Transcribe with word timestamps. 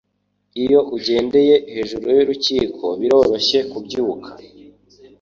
Iyo 0.63 0.79
ugendeye 0.95 1.55
hejuru 1.73 2.05
y'urukundo, 2.17 2.87
biroroshye 3.01 3.57
kubyuka. 3.71 4.29